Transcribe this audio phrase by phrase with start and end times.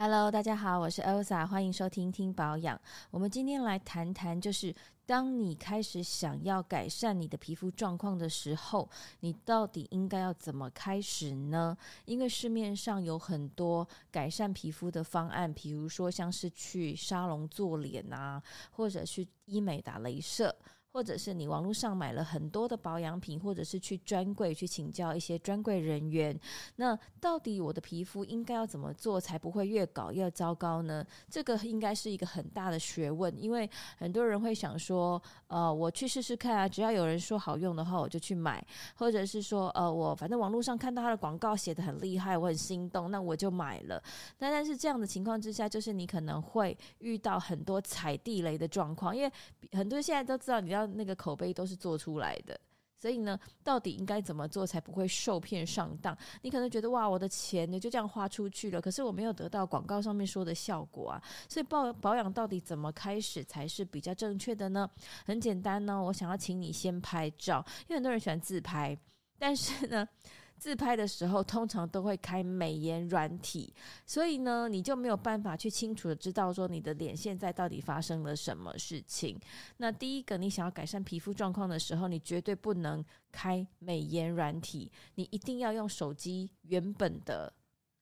[0.00, 2.80] Hello，大家好，我是 Elsa，欢迎收听听保养。
[3.10, 4.72] 我们今天来谈谈，就是
[5.04, 8.88] 当你开始想要改善你的皮肤状况的时候，
[9.18, 11.76] 你到底应该要怎么开始呢？
[12.04, 18.40] 因为市面上有很多改善皮肤的方案，比如说像是去沙龙做脸啊，
[18.70, 20.54] 或者去医美打镭射。
[20.90, 26.38] 或者是你网络上买了很多的保养品，或者是去专柜去请教一些专柜人员，
[26.76, 31.04] 那到底我的皮肤应该要怎么做才不会越搞越糟糕呢？
[31.30, 38.66] 这个应该是一个很大的学问，因为很多人会想说，呃，我去试试看啊，只要有人说好用的话，我就去买，
[38.96, 44.02] 或者是说，呃，我反正网络上看到他的广告写得很厉害，我很心动，那我就买了。
[44.38, 49.30] 那但是这样的情况之下，就是你可能会遇到很多踩地雷的状况，因为
[49.72, 50.77] 很多人现在都知道你要。
[50.86, 52.58] 那个口碑都是做出来的，
[53.00, 56.16] 所以呢，到底应该怎么做才不会受骗上当？
[56.42, 61.22] 你可能觉得哇，我的钱呢就这样花出去了，可是我没有得到广告上面说的效果啊。
[61.48, 64.90] 所以保保养到底怎么开始才是比较正确的呢？
[65.24, 68.98] 很简单呢，我想要请你先拍照，因为很多人喜欢自拍，
[69.38, 70.08] 但是呢。
[70.58, 73.72] 自拍的时候，通常都会开美颜软体，
[74.04, 79.38] 所以呢，你就没有办法去清楚的知道说你的脸现在到底发生了什么事情。
[79.76, 87.52] 那第一个，你想要改善皮肤状况的时候，你绝对不能开美颜软体，你一定要用手机原本的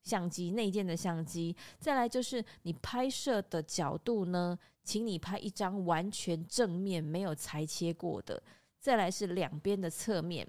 [0.03, 1.55] 相机，内建的相机。
[1.79, 8.43] 再来就是你拍摄的角度呢，请你拍一张完全正面没有裁切过的。
[8.81, 10.49] 再来是两边的侧面。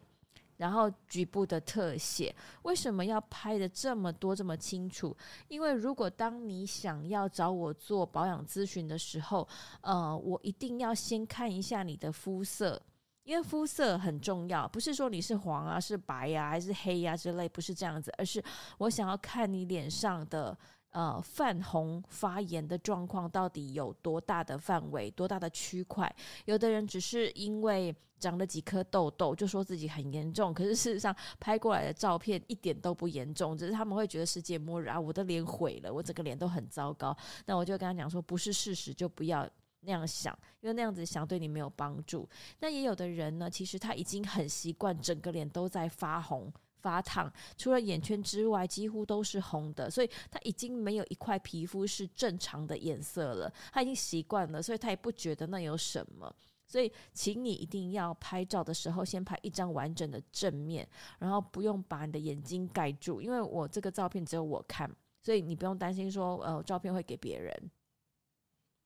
[0.58, 5.16] 然后局部的特写，为什么要拍得这么多这么清楚？
[5.48, 9.48] 因为如果当你想要找我做保养咨询的时候，
[9.82, 12.82] 呃，我一定要先看一下你的肤色，
[13.24, 18.44] 因为肤色很重要，不是说你是黄啊、是白呀、啊、还是黑呀、啊、之类，不是这样子，而是
[18.80, 20.58] 我想要看你脸上的。
[20.92, 26.12] 呃，泛红发炎的状况到底有多大的范围、多大的区块？
[26.46, 37.16] 有的人只是因为长了几颗痘痘，就说自己很严重，可是事实上拍过来的照片一点都不严重，只是他们会觉得世界末日啊，我的脸毁了，我整个脸都很糟糕。
[37.46, 39.48] 那我就跟他讲说，不是事实就不要
[39.82, 42.28] 那样想，因为那样子想对你没有帮助。
[42.60, 46.52] 那也有的人呢，其实他已经很习惯整个脸都在发红。
[46.88, 53.52] 发烫，除了眼圈之外，几乎都是红的，所以他已经没有一块皮肤是正常的颜色了。
[53.74, 56.34] 他已经习惯了，所以他也不觉得那有什么。
[56.66, 60.88] 所以，请你一定要拍照的时候，先拍一张完整的正面，
[61.20, 64.90] 然后不用把你的眼睛盖住，因为我这个照片只有我看，
[65.22, 67.72] 所以你不用担心说，呃，照片会给别人。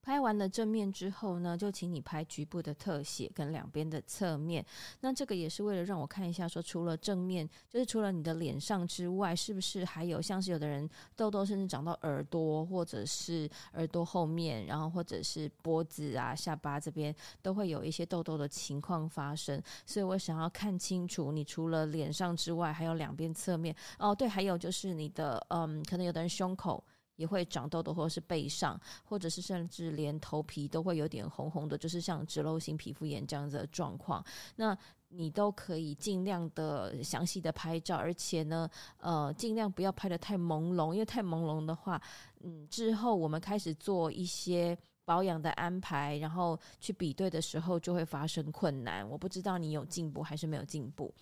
[0.02, 4.64] 拍完了正面之后呢，就请你拍局部的特写跟两边的侧面。
[5.00, 19.62] 那这个也是为了让我看一下，说除了正面，就是除了你的脸上之外，是不是还有像是有的人痘痘甚至长到耳朵，或者是耳朵后面，然后或者是脖子啊、下巴这边都会有一些痘痘的情况发生。
[19.86, 23.72] 所以我想要看清楚，你除了脸上之外，还有两边侧面。
[24.00, 26.82] 哦，对，还有就是你的，嗯，可能有的人胸口。
[27.16, 34.24] 也会长痘痘，或者是背上，或者是甚至连头皮都会有点红红的，就是像脂漏性皮肤炎这样子的状况。
[34.56, 34.76] 那
[35.08, 38.68] 你都可以尽量的详细的拍照，而且呢，
[38.98, 42.00] 呃，尽量不要拍的太朦胧，因为太朦胧的话，
[42.40, 44.76] 嗯，之后我们开始做一些。
[45.04, 49.08] 保养的安排，然后去比对的时候就会发生困难。
[49.08, 51.12] 我不知道你有进步还是没有进步。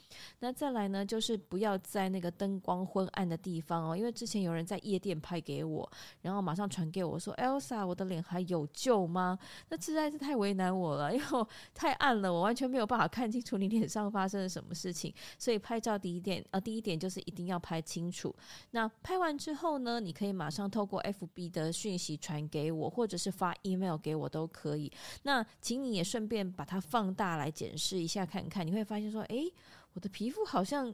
[0.40, 5.90] 那再来呢，就是不要在那个灯光昏暗的地方哦，因为之前有人在夜店拍给我，
[6.22, 15.12] 然后马上传给我说：“Elsa，我的脸还有救吗？”那实在是太为难我了，因为我太暗了，我完全没有办法看清楚你脸上发生了什么事情。
[15.38, 18.34] 所以拍照第一点，呃，第一点就是一定要拍清楚。
[18.72, 24.90] 那拍完之后呢，你可以马上透过 FB 的讯息传给我，或者是发 email 给我都可以。
[25.22, 29.52] 那请你也顺便把它放大来检视一下看看，你会发现说，诶，
[29.92, 30.92] 我的皮肤好像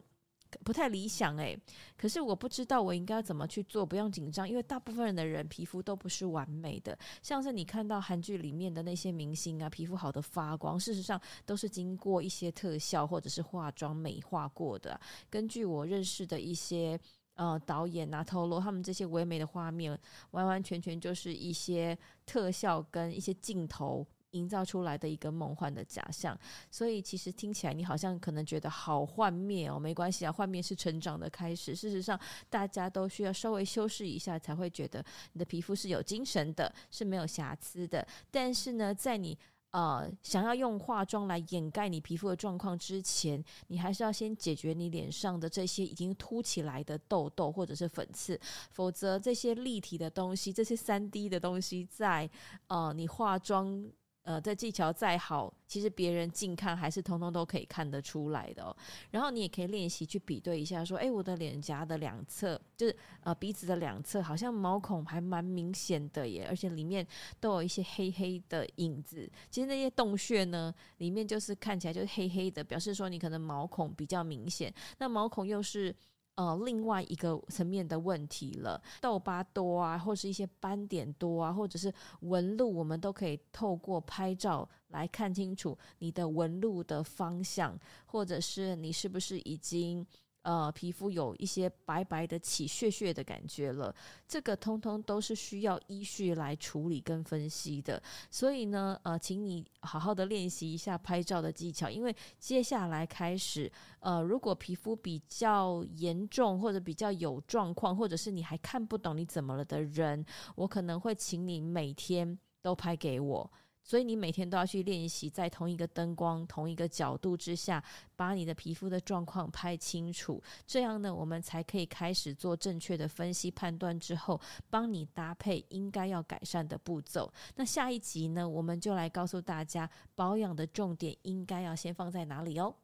[0.63, 1.59] 不太理想诶。
[1.97, 6.97] 可是我不知道我应该怎么去做，不用紧张，因为大部分人的人皮肤都不是完美的。
[7.23, 15.01] 像是你看到韩剧里面的那些明星啊，皮肤好的发光，事实上都是经过一些特效或者是化妆美化过的。
[15.29, 16.99] 根据我认识的一些。
[17.37, 19.99] 呃，导演啊，透露他们这些唯美的画面，
[20.31, 26.39] 完完全全就是一些特效跟一些镜头营造出来的一个梦幻的假象。
[26.71, 31.75] 所以其实听起来你好像可能觉得好幻灭哦，没关系啊，幻灭是成长的开始。
[31.75, 32.19] 事实上，
[32.49, 35.05] 大家都需要稍微修饰一下，才会觉得
[35.35, 38.07] 你的皮肤是有精神的，是没有瑕疵的。
[38.31, 39.39] 但是呢，在你
[39.77, 48.41] 呃，想要用化妆来掩盖你皮肤的状况之前，你还是要先解决你脸上的这些已经凸起来的痘痘或者是粉刺，
[48.71, 52.31] 否则这些立体的东西，这些三 D 的东西在
[52.69, 53.87] 呃你化妆。
[54.27, 58.77] 呃，这技巧再好，其实别人近看还是通通都可以看得出来的哦。
[59.13, 67.07] 然后你也可以练习去比对一下，说，诶，我的脸颊的两侧，就是呃鼻子的两侧，好像毛孔还蛮明显的耶，而且里面
[67.39, 69.31] 都有一些黑黑的影子。
[69.49, 74.75] 其实那些洞穴呢，里面就是看起来就是黑黑的，表示说你可能毛孔比较明显。
[74.99, 75.95] 那毛孔又是。
[76.37, 90.07] 呃，另外一个层面的问题了，痘疤多啊，或是一些斑点多啊，或者是纹路，我们都可以透过拍照来看清楚你的纹路的方向，或者是你是不是已经。
[90.47, 93.93] 呃，皮肤有一些白白的起屑屑的感觉了，
[94.29, 98.01] 这个通通都是需要依序来处理跟分析的。
[98.31, 113.51] 所以呢，呃，请你好好的练习一下拍照的技巧，因为接下来开始，呃，如果皮肤比较严重或者比较有状况，或者是你还看不懂你怎么了的人，我可能会请你每天都拍给我。
[113.87, 117.81] 所以你每天都要去练习，在同一个灯光、同一个角度之下，
[118.17, 120.43] 把你的皮肤的状况拍清楚。
[120.67, 127.33] 这样呢，我们才可以开始做正确的分析判断，之后帮你搭配应该要改善的步骤。
[127.55, 132.75] 那下一集呢，我们就来告诉大家保养的重点应该要先放在哪里哦。